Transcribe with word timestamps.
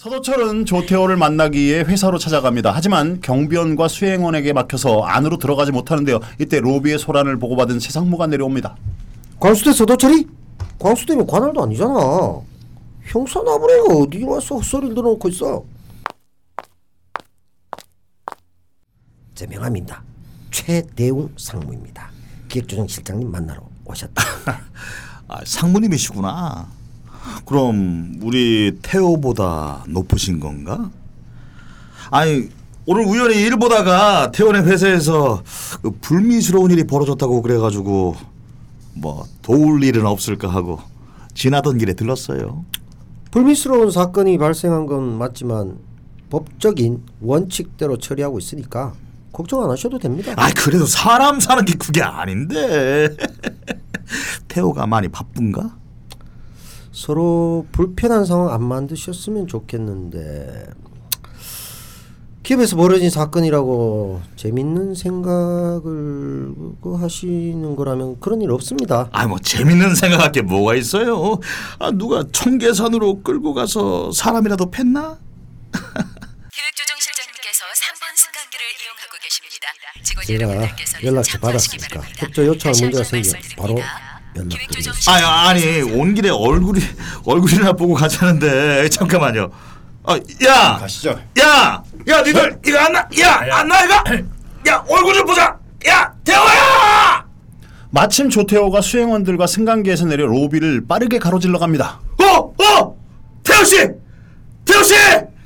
서도철은 0.00 0.64
조태호를 0.64 1.18
만나기 1.18 1.58
위해 1.58 1.80
회사로 1.80 2.16
찾아갑니다. 2.16 2.70
하지만 2.74 3.20
경비원과 3.20 3.88
수행원에게 3.88 4.54
막혀서 4.54 5.02
안으로 5.02 5.36
들어가지 5.36 5.72
못하는데요. 5.72 6.20
이때 6.40 6.58
로비의 6.58 6.98
소란을 6.98 7.38
보고받은 7.38 7.78
최상무가 7.80 8.26
내려옵니다. 8.26 8.78
광수대 9.38 9.74
서도철이? 9.74 10.26
광수대면 10.78 11.26
관할도 11.26 11.62
아니잖아. 11.62 11.92
형사 13.02 13.42
나부랭이가 13.42 13.94
어디 13.94 14.24
와서 14.24 14.54
헛소리를 14.54 14.94
들어놓고 14.94 15.28
있어. 15.28 15.64
제 19.34 19.46
명함입니다. 19.46 20.02
최대웅 20.50 21.34
상무입니다. 21.36 22.10
기획조정실장님 22.48 23.30
만나러 23.30 23.60
오셨다. 23.84 24.22
아, 25.28 25.40
상무님이시구나. 25.44 26.79
그럼 27.44 28.16
우리 28.22 28.78
태호보다 28.82 29.84
높으신 29.88 30.40
건가? 30.40 30.90
아니 32.10 32.48
오늘 32.86 33.04
우연히 33.04 33.36
일 33.36 33.56
보다가 33.56 34.32
태호네 34.32 34.60
회사에서 34.60 35.42
그 35.82 35.90
불미스러운 36.00 36.70
일이 36.70 36.84
벌어졌다고 36.84 37.42
그래가지고 37.42 38.16
뭐 38.94 39.24
도울 39.42 39.84
일은 39.84 40.06
없을까 40.06 40.48
하고 40.48 40.80
지나던 41.34 41.78
길에 41.78 41.92
들렀어요. 41.94 42.64
불미스러운 43.30 43.90
사건이 43.90 44.38
발생한 44.38 44.86
건 44.86 45.18
맞지만 45.18 45.78
법적인 46.30 47.02
원칙대로 47.20 47.98
처리하고 47.98 48.38
있으니까 48.38 48.92
걱정 49.32 49.62
안 49.62 49.70
하셔도 49.70 49.98
됩니다. 49.98 50.34
아 50.36 50.50
그래도 50.52 50.86
사람 50.86 51.38
사는 51.38 51.64
게 51.64 51.74
그게 51.74 52.02
아닌데. 52.02 53.16
태호가 54.48 54.86
많이 54.86 55.08
바쁜가? 55.08 55.79
서로 57.00 57.66
불편한 57.72 58.26
상황 58.26 58.52
안 58.52 58.62
만드셨으면 58.62 59.46
좋겠는데 59.46 60.66
기업에서 62.42 62.76
벌어진 62.76 63.08
사건이라고 63.08 64.20
재밌는 64.36 64.94
생각을 64.94 66.52
그 66.82 66.94
하시는 67.00 67.74
거라면 67.76 68.20
그런 68.20 68.42
일 68.42 68.50
없습니다. 68.50 69.08
아 69.12 69.26
뭐 69.26 69.38
재밌는 69.38 69.94
생각할 69.94 70.30
게 70.32 70.42
뭐가 70.42 70.74
있어요? 70.74 71.38
아 71.78 71.90
누가 71.90 72.22
청계산으로 72.30 73.22
끌고 73.22 73.54
가서 73.54 74.12
사람이라도 74.12 74.70
팼나? 74.70 75.16
기획조정실장님께서 76.52 77.64
3번 77.80 78.12
승강기를 78.14 78.66
이용하고 78.82 79.16
계십니다. 79.22 79.66
직원 80.02 80.26
제가 80.26 80.42
여러분들께서는 80.44 81.06
연락처 81.06 81.32
참고하시기 81.32 81.76
받았으니까 81.78 82.00
바랍니다. 82.00 82.26
협조 82.26 82.58
다시 82.58 82.82
문제가 82.82 83.04
한번 83.04 83.22
생기면 83.22 83.40
바로 83.56 83.74
말씀드립니다. 83.74 84.09
연락드리겠습니다. 84.36 85.12
아 85.26 85.48
아니 85.48 85.82
온 85.82 86.14
길에 86.14 86.30
얼굴이 86.30 86.80
얼굴이나 87.24 87.72
보고 87.72 87.94
가자는데 87.94 88.88
잠깐만요. 88.90 89.50
아 90.04 90.18
야! 90.46 90.78
가시죠. 90.80 91.10
야, 91.40 91.82
야, 92.08 92.22
니들 92.22 92.58
이거 92.66 92.78
안 92.78 92.92
나, 92.92 93.06
야, 93.20 93.46
안 93.50 93.68
나, 93.68 93.84
이거, 93.84 93.94
야, 94.66 94.82
얼굴 94.88 95.12
좀 95.14 95.26
보자, 95.26 95.54
야, 95.86 96.10
태호야, 96.24 97.24
마침 97.90 98.30
조태호가 98.30 98.80
수행원들과 98.80 99.46
승강기에서 99.46 100.06
내려 100.06 100.24
로비를 100.26 100.86
빠르게 100.88 101.18
가로질러 101.18 101.58
갑니다. 101.58 102.00
어, 102.18 102.54
어, 102.64 102.96
태호 103.44 103.62
씨, 103.64 103.76
태호 104.64 104.82
씨, 104.82 104.94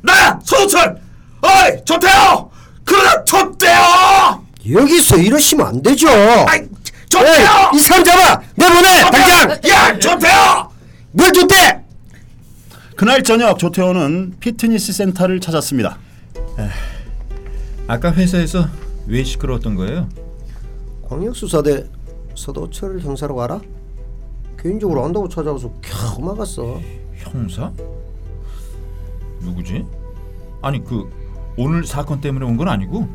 나야, 0.02 0.38
서우철, 0.44 1.00
어이, 1.42 1.84
조태호, 1.84 2.50
그러나 2.84 3.24
조태호, 3.24 4.44
여기서 4.72 5.16
이러시면 5.16 5.66
안 5.66 5.82
되죠. 5.82 6.08
아이, 6.48 6.60
조태호, 7.18 7.76
이 7.76 7.78
사람 7.78 8.04
잡아 8.04 8.40
내보내 8.56 8.88
당장. 9.10 9.50
야, 9.70 9.98
조태호, 9.98 10.68
뭘 11.12 11.32
줬대? 11.32 11.84
그날 12.96 13.22
저녁 13.22 13.58
조태호는 13.58 14.36
피트니스 14.40 14.92
센터를 14.92 15.40
찾았습니다. 15.40 15.98
아까 17.86 18.12
회사에서 18.12 18.66
왜 19.06 19.22
시끄러웠던 19.22 19.74
거예요? 19.76 20.08
광역수사대 21.08 21.84
서도철 22.34 23.00
형사라고 23.00 23.42
알아? 23.42 23.60
개인적으로 24.58 25.04
안다고 25.04 25.28
찾아와서 25.28 25.70
겨우 25.82 26.20
막았어. 26.24 26.80
형사? 27.16 27.70
누구지? 29.40 29.84
아니 30.62 30.82
그 30.82 31.08
오늘 31.56 31.84
사건 31.86 32.20
때문에 32.20 32.44
온 32.46 32.56
건 32.56 32.68
아니고 32.68 33.06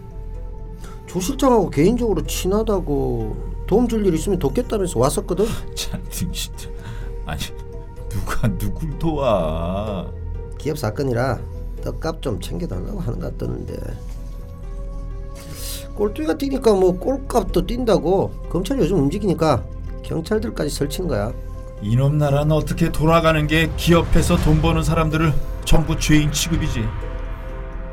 조 1.07 1.19
실장하고 1.19 1.69
개인적으로 1.71 2.21
친하다고 2.25 3.48
도움 3.69 3.87
줄 3.87 4.03
일 4.03 4.15
있으면 4.15 4.39
돕겠다면서 4.39 4.99
왔었거든. 4.99 5.45
잔뜩 5.75 6.33
진짜 6.33 6.69
아니 7.27 7.39
누가 8.09 8.47
누굴 8.57 8.97
도와 8.97 10.07
기업 10.57 10.75
사건이라 10.79 11.39
떡값 11.83 12.19
좀 12.23 12.41
챙겨달라고 12.41 12.99
하는 12.99 13.19
것 13.19 13.31
같던데. 13.37 13.77
꼴뚜기가 15.95 16.37
뛰니까 16.37 16.73
뭐 16.73 16.97
꼴값도 16.97 17.67
뛴다고 17.67 18.31
검찰이 18.49 18.79
요즘 18.81 18.97
움직이니까 18.99 19.63
경찰들까지 20.01 20.69
설치는 20.71 21.07
거야. 21.07 21.31
이놈 21.83 22.17
나라는 22.17 22.51
어떻게 22.51 22.91
돌아가는 22.91 23.45
게 23.45 23.69
기업에서 23.77 24.35
돈 24.37 24.61
버는 24.63 24.81
사람들을 24.83 25.31
전부 25.63 25.97
죄인 25.99 26.31
취급이지 26.31 26.83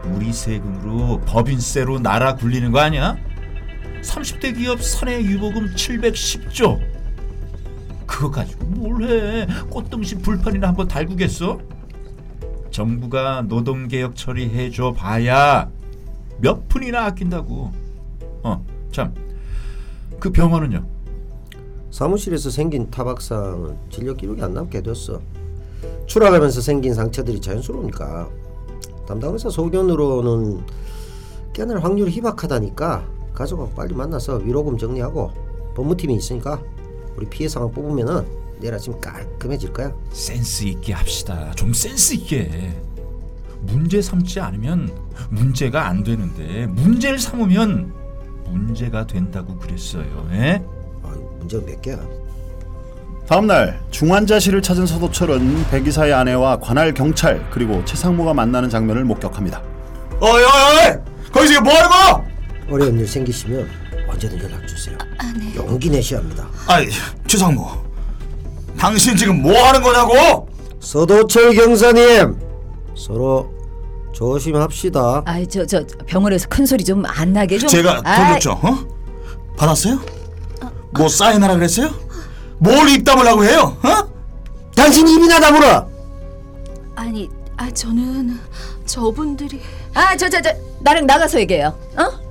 우리 0.06 0.32
세금으로 0.32 1.20
법인세로 1.26 1.98
나라 1.98 2.34
굴리는 2.36 2.72
거 2.72 2.78
아니야? 2.78 3.16
30대 4.06 4.56
기업 4.56 4.82
사내 4.82 5.20
유보금 5.22 5.74
710조 5.74 6.80
그거 8.06 8.30
가지고 8.30 8.64
뭘 8.66 9.02
해 9.02 9.46
꽃등심 9.70 10.22
불판이나 10.22 10.68
한번 10.68 10.88
달구겠어? 10.88 11.58
정부가 12.70 13.42
노동개혁 13.42 14.14
처리해줘 14.16 14.92
봐야 14.92 15.68
몇 16.40 16.68
푼이나 16.68 17.04
아낀다고 17.06 17.72
어 18.42 18.62
참 18.92 19.12
그 20.18 20.30
병원은요? 20.32 20.86
사무실에서 21.90 22.48
생긴 22.48 22.90
타박상은 22.90 23.76
진료 23.90 24.14
기록이 24.14 24.40
안 24.42 24.54
남게 24.54 24.80
됐어. 24.82 25.20
추락하면서 26.06 26.62
생긴 26.62 26.94
상처들이 26.94 27.38
자연스러우니까 27.40 28.28
담당 29.06 29.34
의사 29.34 29.50
소견으로는 29.50 30.64
깨낼 31.52 31.78
확률이 31.84 32.10
희박하다니까 32.12 33.06
가족하고 33.36 33.70
빨리 33.70 33.94
만나서 33.94 34.38
위로금 34.38 34.76
정리하고 34.76 35.30
법무팀이 35.76 36.14
있으니까 36.16 36.60
우리 37.16 37.26
피해 37.26 37.48
상황 37.48 37.70
뽑으면은 37.70 38.26
내일 38.58 38.74
아침 38.74 38.98
깔끔해질 39.00 39.72
거야. 39.72 39.92
센스 40.10 40.64
있게 40.64 40.92
합시다. 40.94 41.52
좀 41.54 41.72
센스 41.72 42.14
있게. 42.14 42.74
문제 43.60 44.00
삼지 44.02 44.40
않으면 44.40 44.90
문제가 45.28 45.86
안 45.86 46.02
되는데 46.02 46.66
문제를 46.66 47.18
삼으면 47.18 47.92
문제가 48.48 49.06
된다고 49.06 49.56
그랬어요. 49.58 50.28
예? 50.32 50.62
아, 51.02 51.14
문제가 51.38 51.64
몇 51.66 51.82
개야? 51.82 51.98
다음날 53.26 53.80
중환자실을 53.90 54.62
찾은 54.62 54.86
서도철은 54.86 55.66
백이사의 55.70 56.12
아내와 56.12 56.60
관할 56.60 56.94
경찰 56.94 57.44
그리고 57.50 57.84
최상무가 57.84 58.32
만나는 58.32 58.70
장면을 58.70 59.04
목격합니다. 59.04 59.62
어이, 60.20 60.30
어이, 60.30 60.42
어이, 60.44 61.30
거기서 61.32 61.60
뭐 61.60 61.72
하는 61.74 61.90
거? 61.90 62.35
어려운 62.70 62.98
일 62.98 63.06
생기시면 63.06 63.68
언제든 64.08 64.42
연락 64.42 64.66
주세요. 64.66 64.96
용기 65.56 65.90
내셔야 65.90 66.20
합니다. 66.20 66.48
아이, 66.66 66.88
최상무, 67.26 67.66
당신 68.78 69.16
지금 69.16 69.42
뭐 69.42 69.52
하는 69.66 69.82
거냐고? 69.82 70.48
서도철 70.80 71.54
경사님 71.54 72.38
서로 72.96 73.52
조심합시다. 74.12 75.22
아이 75.26 75.46
저 75.46 75.66
저 75.66 75.84
병원에서 76.06 76.48
큰 76.48 76.64
소리 76.64 76.84
좀 76.84 77.04
안 77.06 77.32
나게 77.32 77.58
좀. 77.58 77.68
제가 77.68 77.96
돈 77.96 78.06
아이, 78.06 78.32
줬죠, 78.40 78.52
어? 78.62 78.78
받았어요? 79.56 80.00
뭐 80.92 81.08
사인하라 81.08 81.54
그랬어요? 81.54 81.90
뭘 82.58 82.88
입담을 82.88 83.26
해요, 83.48 83.76
어? 83.82 84.08
당신 84.74 85.06
입이나 85.08 85.38
다물어. 85.40 85.88
아니, 86.94 87.28
아 87.56 87.70
저는 87.70 88.38
저분들이 88.86 89.60
아, 89.94 90.16
저, 90.16 90.28
저, 90.28 90.40
저, 90.40 90.50
나랑 90.80 91.06
나가서 91.06 91.40
얘기해요. 91.40 91.76
어? 91.96 92.25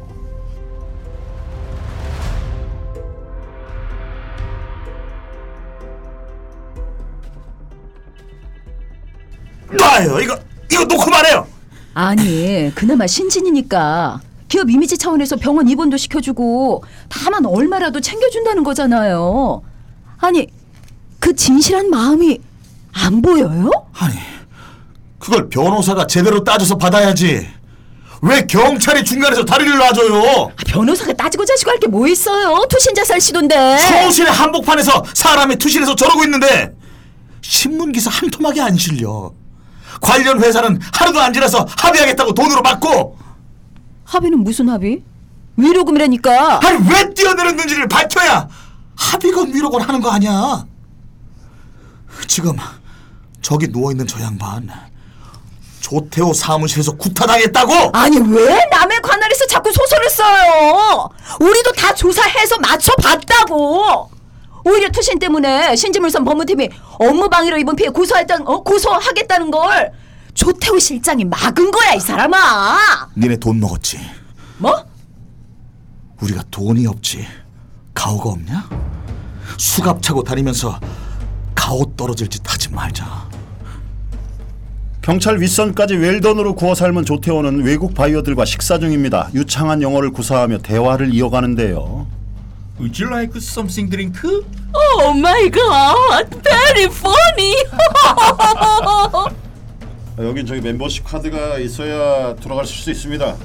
놔요, 9.77 10.19
이거, 10.19 10.37
이거 10.71 10.83
놓고 10.85 11.09
말해요. 11.09 11.47
아니, 11.93 12.71
그나마 12.75 13.07
신진이니까 13.07 14.19
기업 14.47 14.69
이미지 14.69 14.97
차원에서 14.97 15.37
병원 15.37 15.67
입원도 15.67 15.97
시켜주고 15.97 16.83
다만 17.09 17.45
얼마라도 17.45 17.99
챙겨준다는 18.01 18.63
거잖아요. 18.63 19.61
아니, 20.19 20.47
그 21.19 21.33
진실한 21.35 21.89
마음이 21.89 22.39
안 22.93 23.21
보여요? 23.21 23.69
아니, 23.93 24.15
그걸 25.19 25.49
변호사가 25.49 26.05
제대로 26.07 26.43
따져서 26.43 26.77
받아야지. 26.77 27.47
왜 28.21 28.45
경찰이 28.45 29.03
중간에서 29.03 29.43
다리를 29.45 29.77
놔줘요? 29.77 30.51
아, 30.51 30.63
변호사가 30.67 31.13
따지고 31.13 31.45
자시고 31.45 31.71
할 31.71 31.79
게 31.79 31.87
뭐 31.87 32.07
있어요? 32.07 32.65
투신 32.69 32.93
자살 32.95 33.19
시도인데. 33.21 33.77
서울시내 33.77 34.29
한복판에서 34.29 35.03
사람이 35.13 35.57
투실해서 35.57 35.95
저러고 35.95 36.23
있는데 36.23 36.73
신문 37.41 37.91
기사 37.91 38.09
한 38.09 38.29
토막이 38.29 38.59
안 38.61 38.77
실려. 38.77 39.31
관련 40.01 40.41
회사는 40.43 40.79
하루도 40.93 41.19
안 41.21 41.33
지나서 41.33 41.65
합의하겠다고 41.77 42.33
돈으로 42.33 42.61
받고 42.61 43.17
합의는 44.05 44.39
무슨 44.43 44.69
합의? 44.69 45.03
위로금이라니까. 45.57 46.59
아니 46.65 46.89
왜 46.89 47.13
뛰어내렸는지를 47.13 47.87
밝혀야 47.87 48.47
합의건 48.97 49.53
위로건 49.53 49.81
하는 49.81 50.01
거 50.01 50.09
아니야 50.11 50.65
지금 52.27 52.55
저기 53.41 53.67
누워있는 53.67 54.05
저 54.07 54.19
양반 54.21 54.69
조태호 55.81 56.33
사무실에서 56.33 56.93
구타당했다고 56.93 57.91
아니 57.93 58.17
왜 58.17 58.65
남의 58.71 59.01
관할에서 59.01 59.45
자꾸 59.47 59.71
소설을 59.71 60.09
써요? 60.09 61.09
우리도 61.39 61.71
다 61.73 61.93
조사해서 61.93 62.57
맞춰봤다고. 62.59 64.09
오히려 64.65 64.89
투신 64.89 65.19
때문에 65.19 65.75
신지물선 65.75 66.25
법무팀이 66.25 66.69
업무 66.99 67.29
방해로 67.29 67.57
입은 67.59 67.75
피해 67.75 67.89
고소했던 67.89 68.47
어, 68.47 68.63
고소하겠다는 68.63 69.51
걸 69.51 69.91
조태호 70.33 70.79
실장이 70.79 71.23
막은 71.25 71.71
거야 71.71 71.93
이 71.93 71.99
사람아. 71.99 73.09
니네 73.15 73.37
돈 73.37 73.59
먹었지 73.59 73.99
뭐? 74.57 74.83
우리가 76.21 76.43
돈이 76.49 76.87
없지 76.87 77.25
가오가 77.93 78.31
없냐? 78.31 78.67
수갑 79.57 80.01
차고 80.01 80.23
다니면서 80.23 80.79
가오 81.53 81.85
떨어질 81.95 82.27
짓 82.27 82.41
하지 82.51 82.69
말자 82.71 83.25
경찰 85.01 85.39
윗선까지 85.39 85.95
웰던으로 85.97 86.55
구워 86.55 86.73
삶은 86.73 87.05
조태호는 87.05 87.61
외국 87.63 87.93
바이어들과 87.93 88.43
식사 88.43 88.79
중입니다. 88.79 89.29
유창한 89.35 89.83
영어를 89.83 90.09
구사하며 90.09 90.57
대화를 90.59 91.13
이어가는데요. 91.13 92.07
Would 92.79 92.99
you 92.99 93.09
like 93.09 93.33
something 93.37 93.89
drink? 93.89 94.19
Oh 94.73 95.13
my 95.13 95.49
God. 95.49 96.27
Very 96.43 96.85
funny. 96.91 97.55
여긴 100.19 100.45
저희 100.45 100.59
멤버십 100.61 101.05
카드가 101.05 101.57
있어야 101.59 102.35
들어갈 102.35 102.65
수 102.65 102.89
있습니다. 102.89 103.35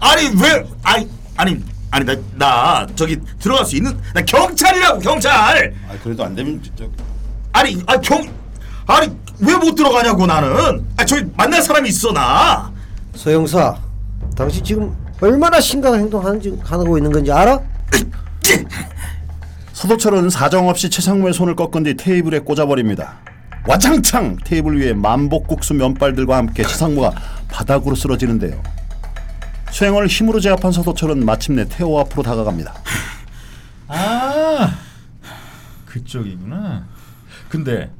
아니 0.00 0.24
왜 0.42 0.64
아니 0.82 1.08
아니 1.36 1.62
아니 1.92 2.04
나, 2.04 2.16
나 2.34 2.86
저기 2.96 3.18
들어갈 3.38 3.64
수 3.64 3.76
있는 3.76 3.96
나 4.14 4.22
경찰이라고 4.22 4.98
경찰 5.00 5.74
아 5.88 5.94
그래도 6.02 6.24
안 6.24 6.34
되면 6.34 6.60
진짜 6.62 6.84
아니 7.52 7.82
아경 7.86 8.28
아니 8.86 9.08
왜 9.40 9.54
못 9.56 9.74
들어가냐고 9.74 10.26
나는 10.26 10.84
아 10.96 11.04
저기 11.04 11.24
만날 11.36 11.62
사람이 11.62 11.88
있어 11.88 12.12
나 12.12 12.72
서영사, 13.14 13.76
당신 14.36 14.62
지금 14.64 14.96
얼마나 15.20 15.60
심각한 15.60 16.00
행동하는지 16.00 16.56
하고 16.62 16.96
있는 16.96 17.10
건지 17.12 17.30
알아? 17.32 17.58
서도철은 19.72 20.30
사정없이 20.30 20.90
최상무의 20.90 21.32
손을 21.32 21.56
꺾은 21.56 21.84
뒤 21.84 21.94
테이블에 21.94 22.40
꽂아버립니다. 22.40 23.18
와장창 23.66 24.36
테이블 24.44 24.80
위에 24.80 24.92
만복국수 24.94 25.74
면발들과 25.74 26.36
함께 26.36 26.62
최상무가 26.62 27.12
바닥으로 27.50 27.94
쓰러지는데요. 27.94 28.62
수행을 29.70 30.06
힘으로 30.06 30.40
제압한 30.40 30.72
서도철은 30.72 31.24
마침내 31.24 31.64
태호 31.66 31.98
앞으로 32.00 32.22
다가갑니다. 32.22 32.74
아 33.88 34.74
그쪽이구나. 35.86 36.86
근데 37.48 37.90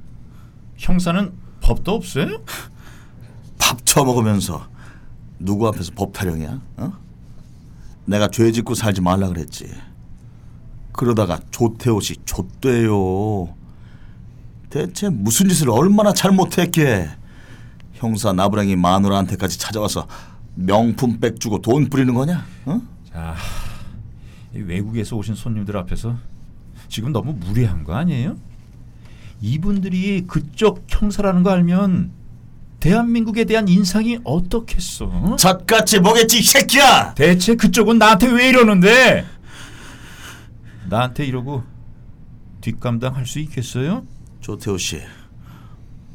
형사는 0.77 1.33
법도 1.61 1.93
없어요? 1.93 2.43
밥 3.59 3.85
처먹으면서 3.85 4.67
누구 5.39 5.69
앞에서 5.69 5.93
법 5.95 6.13
타령이야? 6.13 6.61
어? 6.77 6.93
내가 8.05 8.29
죄 8.29 8.51
짓고 8.51 8.75
살지 8.75 9.01
말라 9.01 9.29
그랬지. 9.29 9.71
그러다가 10.93 11.39
조태호 11.51 12.01
씨 12.01 12.17
좆돼요. 12.25 13.55
대체 14.69 15.09
무슨 15.09 15.49
짓을 15.49 15.71
얼마나 15.71 16.13
잘못했기에 16.13 17.11
형사 17.95 18.33
나부랭이 18.33 18.77
마누라한테까지 18.77 19.59
찾아와서 19.59 20.07
명품 20.55 21.19
백 21.21 21.41
주고 21.41 21.61
돈 21.61 21.89
뿌리는 21.89 22.13
거냐? 22.15 22.45
어? 22.67 22.81
자, 23.13 23.35
이 24.55 24.59
외국에서 24.59 25.17
오신 25.17 25.35
손님들 25.35 25.77
앞에서 25.77 26.17
지금 26.89 27.13
너무 27.13 27.33
무리한 27.33 27.85
거 27.85 27.95
아니에요? 27.95 28.37
이분들이 29.41 30.25
그쪽 30.27 30.85
형사라는 30.89 31.43
거 31.43 31.51
알면 31.51 32.11
대한민국에 32.81 33.45
대한 33.45 33.69
인상이 33.69 34.19
어떻겠어? 34.25 35.37
젖같이 35.37 36.01
뭐겠지 36.01 36.39
이 36.39 36.43
새끼야! 36.43 37.15
대체 37.15 37.55
그쪽은 37.55 37.99
나한테 37.99 38.29
왜 38.29 38.49
이러는데? 38.49 39.25
나한테 40.91 41.25
이러고 41.25 41.63
뒷감당 42.61 43.15
할 43.17 43.25
수 43.25 43.39
있겠어요? 43.39 44.05
조태호 44.41 44.77
씨 44.77 45.01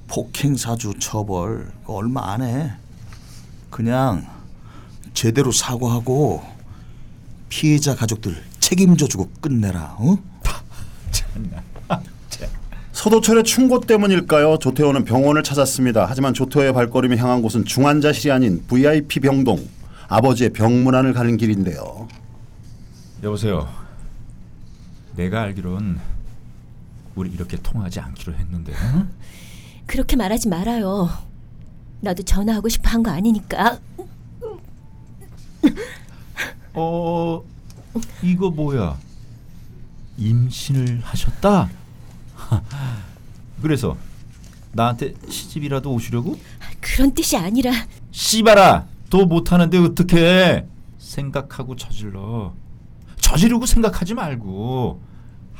폭행 0.08 0.56
사주 0.56 0.96
처벌 1.00 1.72
얼마 1.86 2.34
안 2.34 2.42
해. 2.44 2.72
그냥 3.70 4.28
제대로 5.14 5.52
사과하고 5.52 6.44
피해자 7.50 7.96
가족들 7.96 8.36
책임져 8.60 9.08
주고 9.08 9.30
끝내라. 9.42 9.96
어? 9.98 10.18
서도철의 12.92 13.44
충고 13.44 13.80
때문일까요? 13.82 14.58
조태호는 14.60 15.06
병원을 15.06 15.44
찾았습니다. 15.44 16.06
하지만 16.08 16.34
조태호의 16.34 16.74
발걸음이 16.74 17.18
향한 17.18 17.42
곳은 17.42 17.66
중환자실이 17.66 18.32
아닌 18.32 18.64
VIP 18.68 19.20
병동. 19.22 19.68
아버지의 20.08 20.52
병문안을 20.52 21.14
가는 21.14 21.36
길인데요. 21.38 22.08
여보세요. 23.24 23.85
내가 25.16 25.42
알기론 25.44 26.00
우리 27.16 27.30
이렇게 27.32 27.58
통하지 27.58 28.00
않기로 28.00 28.34
했는데. 28.34 28.74
어? 28.74 29.08
그렇게 29.86 30.16
말하지 30.16 30.50
말아요. 30.50 31.10
나도 32.02 32.24
전화하고 32.24 32.68
싶어 32.70 32.90
한 32.90 33.04
거 33.04 33.12
아니니까. 33.12 33.80
어 36.74 37.42
이거 38.22 38.50
뭐야? 38.50 38.98
임신을 40.18 41.02
하셨다? 41.04 41.70
그래서 43.62 43.96
나한테 44.74 45.14
시집이라도 45.30 45.92
오시려고? 45.94 46.38
그런 46.82 47.14
뜻이 47.14 47.38
아니라 47.38 47.72
씨발아 48.12 48.86
더 49.10 49.26
못하는데 49.26 49.78
어떡해 49.78 50.66
생각하고 51.00 51.76
저질러 51.78 52.54
저지르고 53.22 53.66
생각하지 53.66 54.14
말고 54.14 55.02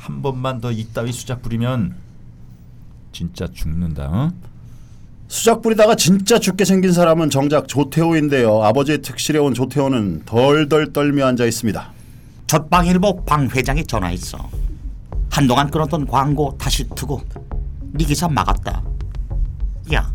한 0.06 0.22
번만 0.22 0.60
더 0.60 0.70
이따위 0.70 1.10
수작 1.10 1.42
부리면 1.42 1.96
진짜 3.10 3.48
죽는다 3.52 4.04
어? 4.08 4.30
수작 5.26 5.62
부리다가 5.62 5.96
진짜 5.96 6.38
죽게 6.38 6.64
생긴 6.64 6.92
사람은 6.92 7.30
정작 7.30 7.66
조태호인데요. 7.66 8.62
아버지의 8.62 9.02
특실에 9.02 9.40
온 9.40 9.52
조태호는 9.52 10.22
덜덜 10.24 10.92
떨며 10.92 11.26
앉아 11.26 11.44
있습니다. 11.46 11.92
젖방일보 12.46 13.24
방 13.24 13.48
회장이 13.48 13.84
전화했어. 13.84 14.38
한동안 15.28 15.68
끊었던 15.72 16.06
광고 16.06 16.56
다시 16.56 16.88
트고 16.94 17.20
네 17.90 18.04
기사 18.04 18.28
막았다. 18.28 18.80
야, 19.94 20.12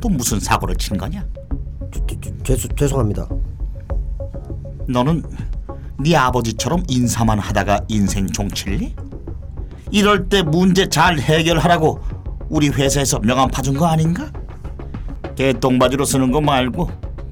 또 0.00 0.08
무슨 0.08 0.40
사고를 0.40 0.74
친 0.76 0.96
거냐? 0.96 1.26
죄- 1.92 2.18
죄- 2.18 2.32
죄송, 2.42 2.74
죄송합니다. 2.76 3.28
너는 4.88 5.22
네 5.98 6.16
아버지처럼 6.16 6.84
인사만 6.88 7.38
하다가 7.38 7.82
인생 7.88 8.26
종칠리? 8.26 8.94
이럴 9.90 10.28
때 10.28 10.42
문제 10.42 10.88
잘 10.88 11.18
해결하라고 11.18 12.00
우리 12.48 12.68
회사에서 12.68 13.18
명함 13.20 13.50
파준 13.50 13.74
거 13.74 13.86
아닌가? 13.86 14.30
개똥바지로 15.36 16.04
쓰는 16.04 16.32
거 16.32 16.40
말고 16.40 16.90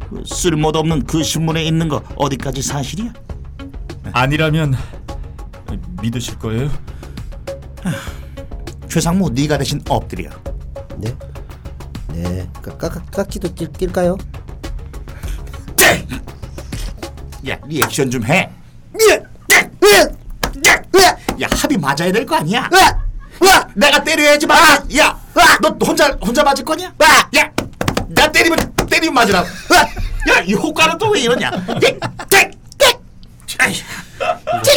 그 0.09 0.23
쓸모도 0.25 0.79
없는 0.79 1.05
그 1.05 1.23
신문에 1.23 1.65
있는 1.65 1.89
거 1.89 2.03
어디까지 2.17 2.63
사실이야? 2.63 3.13
아니라면 4.13 4.75
믿으실 6.01 6.39
거예요? 6.39 6.71
최상무 8.89 9.31
네가 9.31 9.59
대신 9.59 9.83
엎드려. 9.89 10.31
네? 10.99 11.15
네. 12.13 12.49
까, 12.63 12.77
까, 12.77 12.89
깍지도 12.89 13.53
낄, 13.55 13.71
낄까요? 13.73 14.17
네! 15.77 16.07
야 17.51 17.59
리액션 17.67 18.11
좀 18.11 18.25
해. 18.25 18.51
야 21.41 21.47
합이 21.51 21.77
맞아야 21.77 22.11
될 22.13 22.25
거 22.27 22.37
아니야? 22.37 22.69
야 22.73 23.69
내가 23.75 24.03
때려야지 24.03 24.47
마. 24.47 24.55
야너 24.95 25.77
혼자 25.85 26.09
혼자 26.23 26.43
맞을 26.43 26.65
거냐? 26.65 26.93
야나 27.35 28.33
때리면 28.33 28.59
때리면 28.89 29.15
맞으라. 29.15 29.45
야이 30.29 30.55
효과는 30.55 30.99
또 30.99 31.11
왜 31.11 31.21
이러냐? 31.21 31.51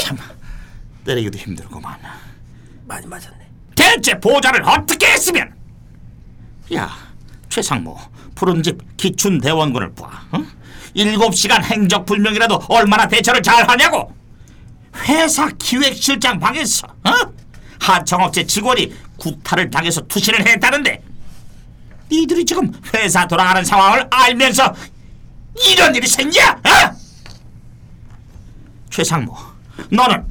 참 0.04 0.18
때리기도 1.06 1.38
힘들구만. 1.38 1.96
많이 2.86 3.06
맞았네. 3.08 3.38
대체 3.76 4.20
보좌를 4.20 4.68
어떻게 4.68 5.08
했으면? 5.08 5.54
야, 6.74 6.90
최상무, 7.50 7.96
푸른집 8.36 8.98
기춘 8.98 9.40
대원군을 9.40 9.94
봐. 9.96 10.08
어? 10.32 10.44
일곱 10.94 11.36
시간 11.36 11.64
행적 11.64 12.06
불명이라도 12.06 12.62
얼마나 12.68 13.08
대처를 13.08 13.42
잘 13.42 13.68
하냐고. 13.70 14.14
회사 14.96 15.50
기획실장 15.58 16.40
방에서 16.40 16.88
어? 16.88 17.12
하청업체 17.80 18.46
직원이 18.46 18.94
구타를 19.18 19.70
당해서 19.70 20.02
투신을 20.02 20.48
했다는데 20.48 21.04
니들이 22.12 22.44
지금 22.46 22.72
회사 22.94 23.28
돌아가는 23.28 23.64
상황을 23.64 24.08
알면서 24.10 24.74
이런 25.68 25.94
일이 25.96 26.08
생겨? 26.08 26.40
어? 26.42 26.96
최상무, 28.90 29.34
너는 29.92 30.26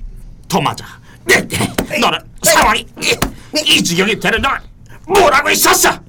더 0.48 0.60
맞아. 0.60 0.84
네, 1.24 1.46
네, 1.46 1.98
너는 1.98 2.18
상황이 2.42 2.86
이, 3.00 3.16
이 3.64 3.82
지경이 3.82 4.18
되는 4.18 4.42
동안 4.42 4.60
뭐라고 5.06 5.50
있었어? 5.50 6.00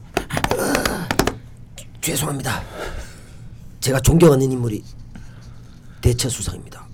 죄송합니다. 2.02 2.62
제가 3.80 4.00
존경하는 4.00 4.52
인물이 4.52 4.84
대처 6.02 6.30
수상입니다. 6.30 6.89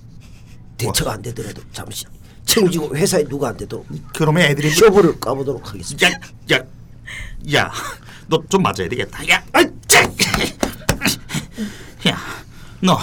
대처가 0.78 1.14
안 1.14 1.22
되더라도 1.22 1.62
잠시 1.72 2.06
책임지고 2.46 2.96
회사에 2.96 3.24
누가 3.24 3.50
안 3.50 3.58
되도록 3.58 3.88
그러면 4.14 4.44
애들이 4.44 4.70
쇼부를 4.70 5.20
까보도록 5.20 5.70
하겠습니다. 5.70 6.08
야, 6.08 6.20
야, 6.54 6.60
야, 7.54 7.72
너 8.28 8.42
좀 8.50 8.62
맞아야 8.64 8.88
되겠다. 8.90 9.28
야, 9.30 9.44
아, 9.54 9.64
짜! 9.88 10.04
야, 12.08 12.18
너 12.82 12.98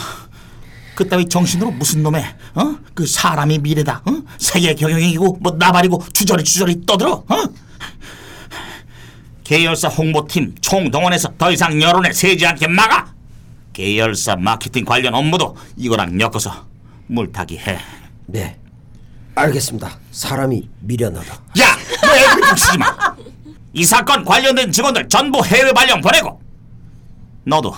그따위 0.95 1.29
정신으로 1.29 1.71
무슨 1.73 2.03
놈의 2.03 2.23
어? 2.55 2.77
그 2.95 3.07
사람이 3.07 3.59
미래다. 3.59 4.03
어? 4.05 4.23
세계 4.39 4.75
경영이고 4.75 5.39
뭐 5.41 5.53
나발이고 5.53 6.05
주저리 6.13 6.45
주저리 6.45 6.85
떠들어. 6.87 7.25
어? 7.27 7.37
계열사 9.45 9.89
홍보팀 9.89 10.55
총동원해서 10.61 11.33
더 11.37 11.51
이상 11.51 11.81
여론에 11.81 12.13
새지 12.13 12.47
않게 12.47 12.69
막아. 12.69 13.13
계열사 13.73 14.37
마케팅 14.37 14.85
관련 14.85 15.15
업무도 15.15 15.57
이거랑 15.77 16.21
엮어서 16.21 16.67
물타기 17.17 17.59
해. 17.59 17.79
네, 18.27 18.59
알겠습니다. 19.35 19.99
사람이 20.11 20.69
미련하다. 20.81 21.35
야, 21.35 21.77
너 22.01 22.17
애들 22.17 22.41
붙이지 22.49 22.79
마. 22.79 22.87
이 23.75 23.85
사건 23.85 24.25
관련된 24.25 24.73
직원들 24.73 25.09
전부 25.09 25.45
해외 25.45 25.73
발령 25.73 26.01
보내고 26.01 26.41
너도 27.45 27.75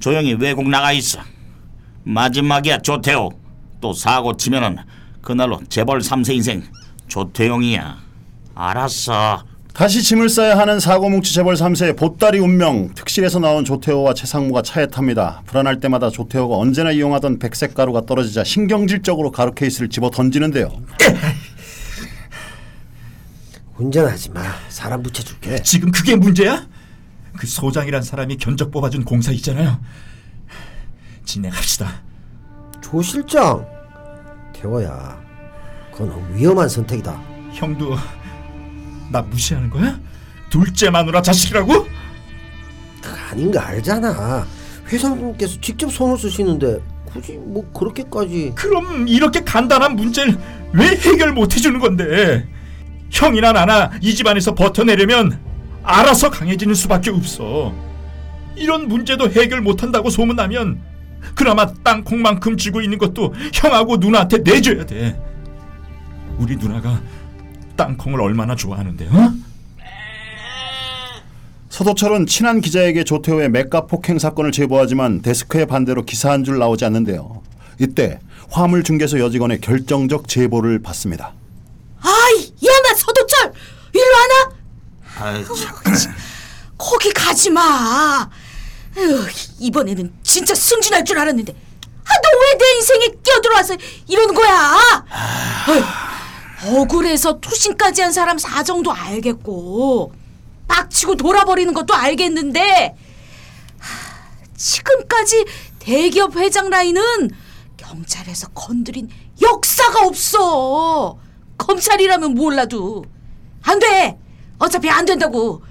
조용히 0.00 0.34
외국 0.34 0.68
나가 0.68 0.92
있어. 0.92 1.20
마지막이야 2.04 2.78
조태호. 2.78 3.30
또 3.80 3.92
사고 3.92 4.36
치면은 4.36 4.78
그날로 5.22 5.60
재벌 5.68 6.00
3세 6.00 6.34
인생 6.34 6.64
조태용이야. 7.06 7.96
알았어. 8.56 9.44
다시 9.74 10.02
짐을 10.02 10.28
싸야 10.28 10.58
하는 10.58 10.80
사고뭉치 10.80 11.32
재벌 11.34 11.54
3세의 11.54 11.96
보따리 11.96 12.40
운명 12.40 12.92
특실에서 12.94 13.38
나온 13.38 13.64
조태호와 13.64 14.14
최상무가 14.14 14.62
차에 14.62 14.88
탑니다. 14.88 15.42
불안할 15.46 15.78
때마다 15.78 16.10
조태호가 16.10 16.56
언제나 16.56 16.90
이용하던 16.90 17.38
백색 17.38 17.74
가루가 17.74 18.04
떨어지자 18.04 18.42
신경질적으로 18.42 19.30
가루 19.30 19.54
케이스를 19.54 19.88
집어 19.88 20.10
던지는데요. 20.10 20.72
운전하지 23.78 24.30
마. 24.30 24.42
사람 24.68 25.04
붙여줄게. 25.04 25.62
지금 25.62 25.92
그게 25.92 26.16
문제야? 26.16 26.66
그 27.36 27.46
소장이란 27.46 28.02
사람이 28.02 28.38
견적 28.38 28.72
뽑아준 28.72 29.04
공사 29.04 29.30
있잖아요. 29.30 29.78
진행합시다. 31.24 32.02
조 32.82 33.00
실장, 33.00 33.64
태호야, 34.52 35.20
그건 35.92 36.34
위험한 36.34 36.68
선택이다. 36.68 37.20
형도 37.52 37.94
나 39.10 39.22
무시하는 39.22 39.70
거야? 39.70 39.98
둘째 40.50 40.90
마누라 40.90 41.22
자식이라고? 41.22 41.72
그거 43.02 43.16
아닌 43.30 43.50
거 43.50 43.58
알잖아. 43.58 44.46
회장님께서 44.90 45.60
직접 45.60 45.90
손을 45.92 46.18
쓰시는데 46.18 46.78
굳이 47.04 47.32
뭐 47.34 47.70
그렇게까지 47.72 48.52
그럼 48.54 49.08
이렇게 49.08 49.40
간단한 49.40 49.96
문제를 49.96 50.38
왜 50.72 50.88
해결 50.88 51.32
못 51.32 51.54
해주는 51.54 51.78
건데? 51.80 52.48
형이나 53.10 53.52
나나 53.52 53.90
이 54.02 54.14
집안에서 54.14 54.54
버텨내려면 54.54 55.38
알아서 55.82 56.30
강해지는 56.30 56.74
수밖에 56.74 57.10
없어. 57.10 57.74
이런 58.56 58.88
문제도 58.88 59.30
해결 59.30 59.60
못한다고 59.62 60.10
소문나면 60.10 60.80
그나마 61.34 61.72
땅콩만큼 61.82 62.56
쥐고 62.56 62.82
있는 62.82 62.98
것도 62.98 63.34
형하고 63.54 63.96
누나한테 63.96 64.38
내줘야 64.38 64.84
돼. 64.84 65.18
우리 66.38 66.56
누나가 66.56 67.00
땅콩을 67.82 68.20
얼마나 68.20 68.54
좋아하는데, 68.56 69.06
어? 69.06 69.32
서도철은 71.70 72.26
친한 72.26 72.60
기자에게 72.60 73.04
조태호의 73.04 73.50
맥가 73.50 73.86
폭행 73.86 74.18
사건을 74.18 74.50
제보하지만 74.52 75.22
데스크의 75.22 75.66
반대로 75.66 76.04
기사 76.04 76.30
한 76.32 76.42
줄 76.44 76.58
나오지 76.58 76.84
않는데요. 76.84 77.42
이때 77.78 78.18
화물 78.50 78.82
중개소 78.82 79.20
여직원의 79.20 79.60
결정적 79.60 80.26
제보를 80.26 80.82
받습니다. 80.82 81.32
아이, 82.00 82.52
야나 82.66 82.94
서도철 82.96 83.52
일로 83.94 84.04
와나? 84.12 85.36
아이 85.36 85.44
참. 85.44 86.14
거기 86.76 87.12
가지 87.12 87.50
마. 87.50 88.28
에휴, 88.96 89.24
이번에는 89.60 90.12
진짜 90.24 90.54
승진할 90.54 91.04
줄 91.04 91.18
알았는데. 91.18 91.52
아, 91.52 92.10
너 92.10 92.28
왜 92.40 92.58
내 92.58 92.76
인생에 92.76 93.06
끼어들어와서 93.22 93.76
이러는 94.08 94.34
거야? 94.34 95.04
어휴, 95.68 95.84
억울해서 96.66 97.40
투신까지 97.40 98.02
한 98.02 98.12
사람 98.12 98.38
사정도 98.38 98.92
알겠고, 98.92 100.12
빡치고 100.66 101.16
돌아버리는 101.16 101.72
것도 101.72 101.94
알겠는데, 101.94 102.96
하, 103.78 104.54
지금까지 104.56 105.44
대기업 105.78 106.36
회장 106.36 106.68
라인은 106.70 107.30
경찰에서 107.76 108.48
건드린 108.48 109.08
역사가 109.40 110.06
없어. 110.06 111.18
검찰이라면 111.56 112.34
몰라도 112.34 113.04
안 113.62 113.78
돼. 113.78 114.18
어차피 114.58 114.90
안 114.90 115.04
된다고. 115.04 115.62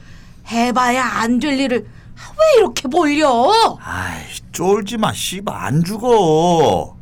해봐야 0.50 1.04
안 1.04 1.40
될 1.40 1.60
일을 1.60 1.80
왜 1.80 2.58
이렇게 2.58 2.88
벌려? 2.88 3.78
아이 3.82 4.24
쫄지 4.54 4.96
마 4.98 5.12
씨발 5.12 5.54
안 5.54 5.84
죽어 5.84 6.96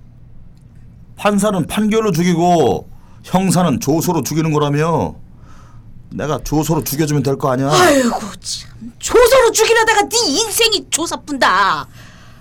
판사는 1.16 1.68
판결로 1.68 2.12
죽이고 2.12 2.90
형사는 3.36 3.80
조소로 3.80 4.22
죽이는 4.24 4.52
거라며 4.54 5.16
내가 6.12 6.40
조소로 6.44 6.84
죽여주면 6.84 7.24
될 7.24 7.36
거 7.38 7.52
아니야 7.52 7.70
아이고 7.72 8.20
참 8.40 8.94
조서로 9.00 9.52
죽이려다가 9.52 10.04
네 10.04 10.18
인생이 10.28 10.88
조사뿐다. 10.90 11.88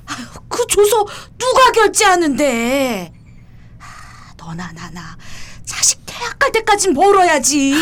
아유, 0.07 0.27
그 0.49 0.67
조서 0.67 1.07
누가 1.39 1.73
결제하는데? 1.73 3.13
아, 3.81 3.85
너나 4.37 4.71
나나 4.73 5.17
자식 5.65 6.01
대학 6.05 6.39
갈 6.39 6.53
때까진 6.53 6.93
벌어야지. 6.93 7.75